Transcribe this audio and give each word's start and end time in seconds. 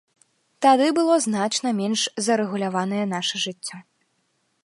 Тады 0.65 0.87
было 0.99 1.17
значна 1.25 1.69
менш 1.81 2.01
зарэгуляванае 2.29 3.05
наша 3.15 3.35
жыццё. 3.47 3.77